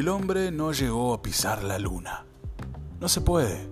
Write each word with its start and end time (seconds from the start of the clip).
El 0.00 0.08
hombre 0.08 0.50
no 0.50 0.72
llegó 0.72 1.12
a 1.12 1.20
pisar 1.20 1.62
la 1.62 1.78
luna. 1.78 2.24
No 3.00 3.08
se 3.10 3.20
puede. 3.20 3.68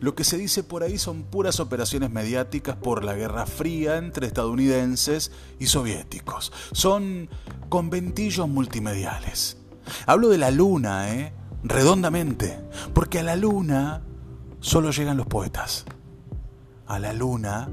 Lo 0.00 0.14
que 0.14 0.24
se 0.24 0.38
dice 0.38 0.62
por 0.62 0.82
ahí 0.82 0.96
son 0.96 1.24
puras 1.24 1.60
operaciones 1.60 2.10
mediáticas 2.10 2.76
por 2.76 3.04
la 3.04 3.12
Guerra 3.12 3.44
Fría 3.44 3.98
entre 3.98 4.26
estadounidenses 4.26 5.30
y 5.58 5.66
soviéticos. 5.66 6.50
Son 6.72 7.28
conventillos 7.68 8.48
multimediales. 8.48 9.58
Hablo 10.06 10.30
de 10.30 10.38
la 10.38 10.50
luna, 10.50 11.14
¿eh? 11.14 11.34
Redondamente. 11.62 12.58
Porque 12.94 13.18
a 13.18 13.22
la 13.22 13.36
luna 13.36 14.00
solo 14.60 14.92
llegan 14.92 15.18
los 15.18 15.26
poetas. 15.26 15.84
A 16.86 16.98
la 16.98 17.12
luna 17.12 17.68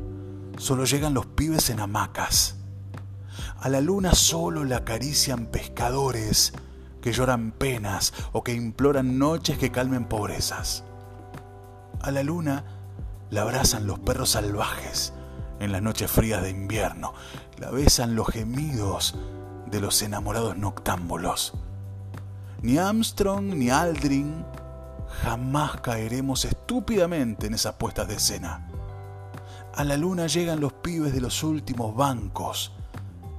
solo 0.57 0.83
llegan 0.83 1.13
los 1.13 1.25
pibes 1.25 1.69
en 1.69 1.79
hamacas. 1.79 2.57
A 3.61 3.69
la 3.69 3.79
luna 3.79 4.13
solo 4.13 4.65
la 4.65 4.79
acarician 4.79 5.45
pescadores 5.45 6.51
que 7.05 7.13
lloran 7.13 7.51
penas 7.51 8.15
o 8.31 8.43
que 8.43 8.55
imploran 8.55 9.19
noches 9.19 9.59
que 9.59 9.69
calmen 9.69 10.05
pobrezas. 10.05 10.83
A 12.01 12.09
la 12.09 12.23
luna 12.23 12.65
la 13.29 13.43
abrazan 13.43 13.85
los 13.85 13.99
perros 13.99 14.31
salvajes 14.31 15.13
en 15.59 15.71
las 15.71 15.83
noches 15.83 16.09
frías 16.09 16.41
de 16.41 16.49
invierno, 16.49 17.13
la 17.59 17.69
besan 17.69 18.15
los 18.15 18.27
gemidos 18.29 19.13
de 19.67 19.81
los 19.81 20.01
enamorados 20.01 20.57
noctámbulos. 20.57 21.53
Ni 22.63 22.79
Armstrong 22.79 23.53
ni 23.53 23.69
Aldrin 23.69 24.43
jamás 25.21 25.79
caeremos 25.81 26.43
estúpidamente 26.43 27.45
en 27.45 27.53
esas 27.53 27.75
puestas 27.75 28.07
de 28.07 28.15
escena. 28.15 28.67
A 29.75 29.83
la 29.83 29.95
luna 29.95 30.25
llegan 30.25 30.59
los 30.59 30.73
pibes 30.73 31.13
de 31.13 31.21
los 31.21 31.43
últimos 31.43 31.95
bancos, 31.95 32.73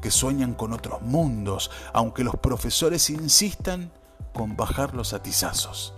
que 0.01 0.11
sueñan 0.11 0.55
con 0.55 0.73
otros 0.73 1.03
mundos, 1.03 1.71
aunque 1.93 2.25
los 2.25 2.37
profesores 2.37 3.11
insistan 3.11 3.93
con 4.35 4.57
bajar 4.57 4.95
los 4.95 5.13
atizazos. 5.13 5.95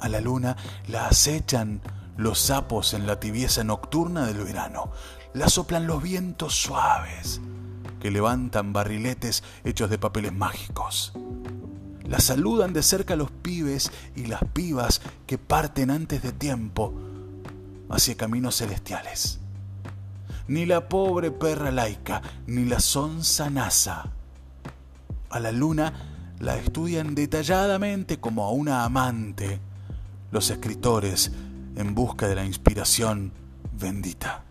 A 0.00 0.08
la 0.08 0.20
luna 0.20 0.56
la 0.88 1.06
acechan 1.06 1.80
los 2.16 2.40
sapos 2.40 2.94
en 2.94 3.06
la 3.06 3.20
tibieza 3.20 3.64
nocturna 3.64 4.26
del 4.26 4.44
verano, 4.44 4.90
la 5.34 5.48
soplan 5.48 5.86
los 5.86 6.02
vientos 6.02 6.54
suaves 6.54 7.40
que 8.00 8.10
levantan 8.10 8.72
barriletes 8.72 9.42
hechos 9.64 9.90
de 9.90 9.98
papeles 9.98 10.32
mágicos. 10.32 11.12
La 12.04 12.20
saludan 12.20 12.72
de 12.72 12.82
cerca 12.82 13.16
los 13.16 13.30
pibes 13.30 13.90
y 14.14 14.26
las 14.26 14.44
pibas 14.52 15.00
que 15.26 15.38
parten 15.38 15.90
antes 15.90 16.22
de 16.22 16.32
tiempo 16.32 16.94
hacia 17.90 18.16
caminos 18.16 18.56
celestiales. 18.56 19.40
Ni 20.48 20.66
la 20.66 20.88
pobre 20.88 21.30
perra 21.30 21.70
laica, 21.70 22.22
ni 22.46 22.64
la 22.64 22.80
sonsa 22.80 23.50
nasa. 23.50 24.12
A 25.30 25.40
la 25.40 25.52
luna 25.52 25.92
la 26.38 26.56
estudian 26.56 27.14
detalladamente 27.14 28.20
como 28.20 28.44
a 28.44 28.50
una 28.50 28.84
amante 28.84 29.60
los 30.30 30.50
escritores 30.50 31.32
en 31.76 31.94
busca 31.94 32.28
de 32.28 32.34
la 32.34 32.44
inspiración 32.44 33.32
bendita. 33.78 34.44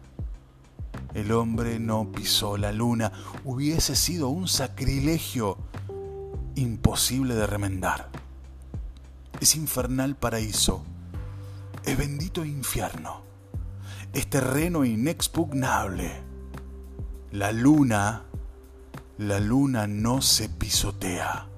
El 1.13 1.31
hombre 1.31 1.79
no 1.79 2.11
pisó 2.11 2.57
la 2.57 2.71
luna, 2.71 3.11
hubiese 3.45 3.95
sido 3.95 4.29
un 4.29 4.47
sacrilegio 4.47 5.57
imposible 6.55 7.35
de 7.35 7.47
remendar. 7.47 8.09
Es 9.39 9.55
infernal 9.55 10.15
paraíso, 10.15 10.83
es 11.83 11.97
bendito 11.97 12.43
infierno, 12.43 13.21
es 14.15 14.29
terreno 14.29 14.85
inexpugnable. 14.85 16.09
La 17.33 17.51
luna, 17.51 18.23
la 19.17 19.41
luna 19.41 19.87
no 19.87 20.21
se 20.21 20.47
pisotea. 20.47 21.49